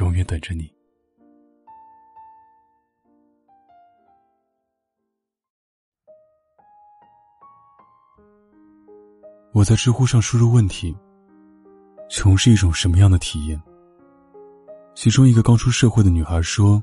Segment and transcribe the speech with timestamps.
[0.00, 0.72] 永远等着你。
[9.52, 10.96] 我在知乎上输入问题
[12.10, 13.60] ：“穷是一种什么样的体验？”
[14.96, 16.82] 其中一个刚出社会的女孩说：“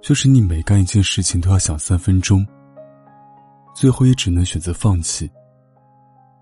[0.00, 2.46] 就是你每干一件事情都要想三分钟，
[3.74, 5.28] 最后也只能选择放弃，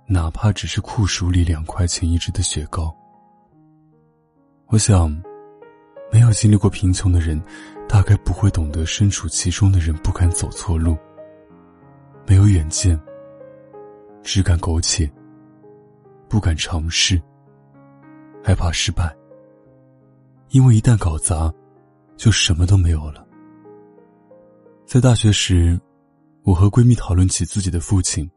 [0.07, 2.95] 哪怕只是酷暑里两块钱一支的雪糕。”
[4.69, 5.28] 我想。
[6.11, 7.41] 没有经历过贫穷的人，
[7.89, 10.97] 大概不会懂得身处其中的人不敢走错路。
[12.27, 12.99] 没有远见，
[14.23, 15.11] 只敢苟且，
[16.29, 17.21] 不敢尝试，
[18.43, 19.15] 害怕失败。
[20.51, 21.53] 因为一旦搞砸，
[22.17, 23.27] 就什么都没有了。
[24.87, 25.79] 在大学时，
[26.43, 28.31] 我和闺蜜讨论起自己的父亲，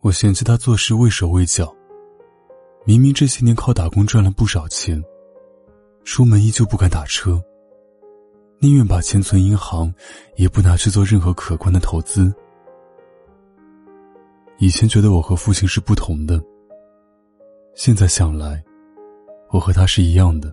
[0.00, 1.74] 我嫌弃他做事畏手畏脚，
[2.84, 5.02] 明明这些年靠打工赚了不少钱。
[6.04, 7.42] 出门依旧不敢打车，
[8.58, 9.92] 宁愿把钱存银行，
[10.36, 12.32] 也不拿去做任何可观的投资。
[14.58, 16.42] 以前觉得我和父亲是不同的，
[17.74, 18.62] 现在想来，
[19.50, 20.52] 我和他是一样的。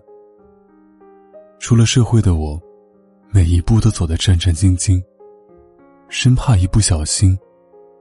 [1.58, 2.60] 出了社会的我，
[3.30, 5.02] 每一步都走得战战兢兢，
[6.08, 7.36] 生怕一不小心，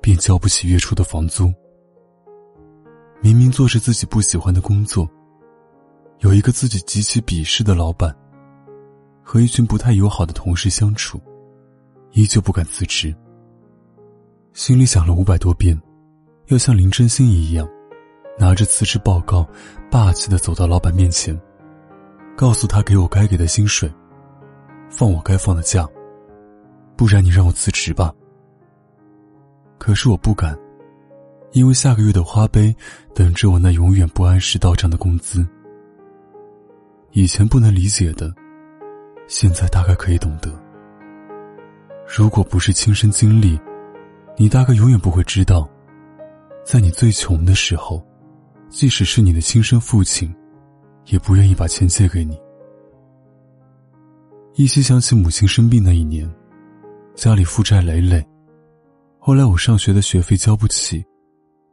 [0.01, 1.51] 便交不起月初的房租。
[3.19, 5.09] 明明做着自己不喜欢的工作。
[6.19, 8.15] 有一个自己极其鄙视的老板，
[9.23, 11.21] 和一群不太友好的同事相处，
[12.11, 13.15] 依旧不敢辞职。
[14.53, 15.79] 心里想了五百多遍，
[16.47, 17.67] 要像林真心一样，
[18.39, 19.47] 拿着辞职报告，
[19.91, 21.39] 霸气的走到老板面前，
[22.35, 23.87] 告诉他给我该给的薪水，
[24.89, 25.87] 放我该放的假，
[26.95, 28.11] 不然你让我辞职吧。
[29.77, 30.57] 可是我不敢，
[31.51, 32.75] 因为下个月的花呗
[33.13, 35.47] 等着我那永远不按时到账的工资。
[37.17, 38.31] 以前不能理解的，
[39.27, 40.53] 现在大概可以懂得。
[42.07, 43.59] 如果不是亲身经历，
[44.37, 45.67] 你大概永远不会知道，
[46.63, 48.05] 在你最穷的时候，
[48.69, 50.31] 即使是你的亲生父亲，
[51.07, 52.39] 也不愿意把钱借给你。
[54.53, 56.31] 依稀想起母亲生病那一年，
[57.15, 58.23] 家里负债累累，
[59.17, 61.03] 后来我上学的学费交不起，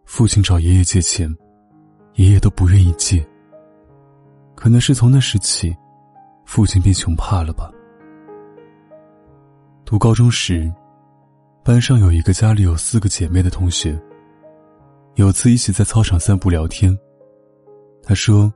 [0.06, 1.30] 父亲找爷爷借钱，
[2.14, 3.22] 爷爷都不愿意借。
[4.64, 5.76] 可能是从那时起，
[6.46, 7.70] 父亲便穷怕了吧。
[9.84, 10.72] 读高中时，
[11.62, 14.00] 班上有一个家里有四个姐妹的同学。
[15.16, 16.98] 有次一起在操场散步聊天，
[18.02, 18.50] 他说，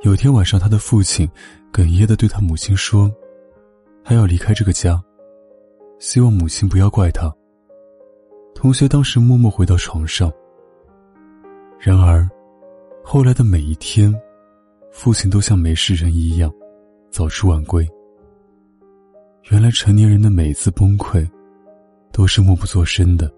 [0.00, 1.28] 有天晚上他的父亲
[1.70, 3.14] 哽咽的对他母亲说，
[4.02, 4.98] 他要离开这个家，
[5.98, 7.30] 希望母亲不要怪他。
[8.54, 10.32] 同学当时默默回到床上。
[11.78, 12.26] 然而，
[13.04, 14.18] 后来的每一天。
[14.98, 16.50] 父亲都像没事人一样，
[17.10, 17.86] 早出晚归。
[19.50, 21.28] 原来成年人的每次崩溃，
[22.10, 23.30] 都是默不作声的。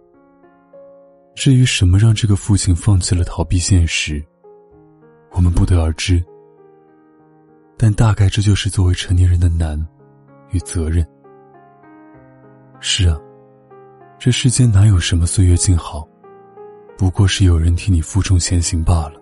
[1.34, 4.24] 至于什么让这个父亲放弃了逃避现实，
[5.32, 6.24] 我们不得而知。
[7.76, 9.84] 但大概这就是作为成年人的难
[10.52, 11.04] 与责任。
[12.78, 13.18] 是啊，
[14.16, 16.08] 这世间哪有什么岁月静好，
[16.96, 19.20] 不过是有人替你负重前行罢了。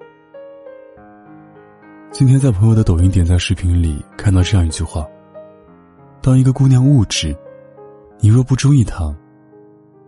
[2.18, 5.06] 今天在朋友的抖音点赞视频里看到这样一句话
[6.22, 7.36] ：“当一个姑娘物质，
[8.20, 9.14] 你若不中意她，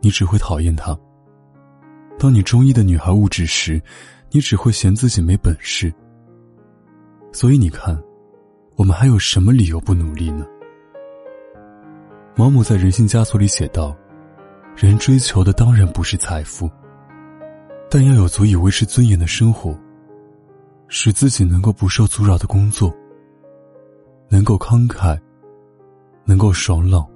[0.00, 0.98] 你只会讨厌她；
[2.18, 3.78] 当你中意的女孩物质时，
[4.30, 5.92] 你只会嫌自己没本事。
[7.30, 8.02] 所以你看，
[8.76, 10.46] 我们还有什么理由不努力呢？”
[12.34, 13.94] 毛姆在《人性枷锁》里写道
[14.74, 16.70] ：“人追求的当然不是财富，
[17.90, 19.78] 但要有足以维持尊严的生活。”
[20.88, 22.92] 使自己能够不受阻扰的工作，
[24.28, 25.18] 能够慷慨，
[26.24, 27.06] 能够爽朗，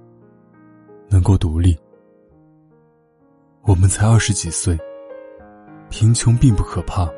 [1.09, 1.77] 能够独立。
[3.63, 4.79] 我们才二十几岁，
[5.89, 7.09] 贫穷并不可怕。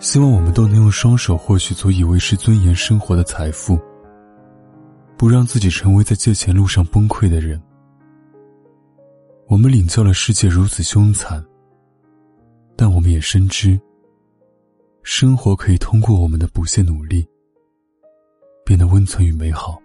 [0.00, 3.78] 希望我们都能用双手获取足以维持尊严生活的财富，
[5.16, 7.60] 不让自己成为在借钱路上崩溃的人。
[9.48, 11.44] 我们领教了世界如此凶残，
[12.76, 13.78] 但我们也深知。
[15.10, 17.26] 生活可以通过我们的不懈努力
[18.62, 19.80] 变得温存与美好。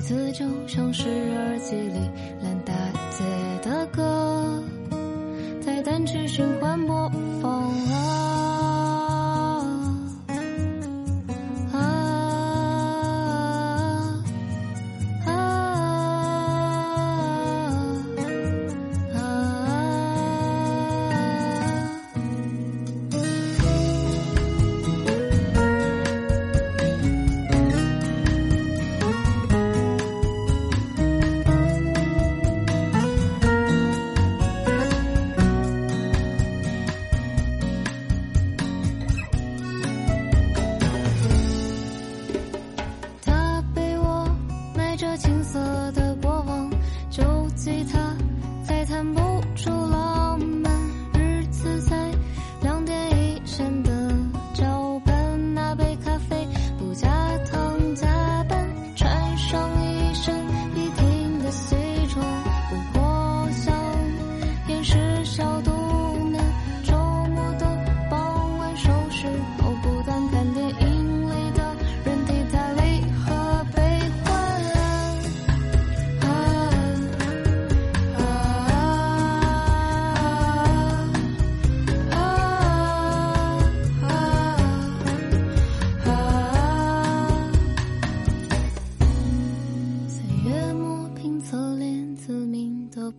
[0.00, 2.10] 歌词就像是耳机里
[2.42, 2.72] 烂大
[3.10, 3.49] 街。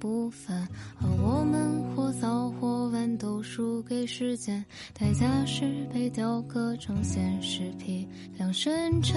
[0.02, 0.68] 部分
[1.00, 4.66] 而我们或早或晚都输给时间。
[4.96, 9.16] 代价是被雕刻成现实批量生产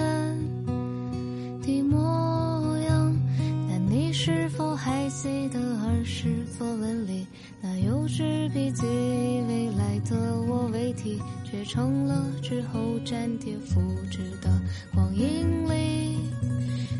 [1.63, 3.11] 的模样。
[3.67, 7.25] 但你是否还记得儿时作文里
[7.59, 13.81] 那幼稚笔记未来的我为题却成了之后粘贴复
[14.11, 14.61] 制的
[14.93, 16.05] 光阴里。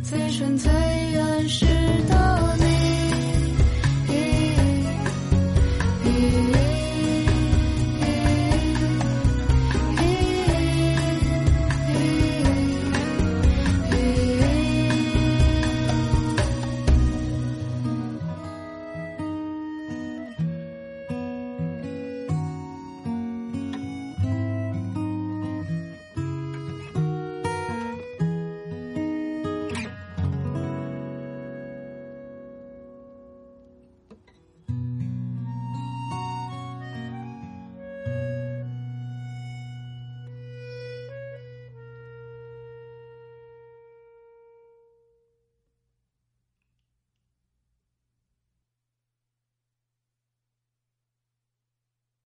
[0.01, 1.65] 最纯最原始
[2.07, 2.64] 的你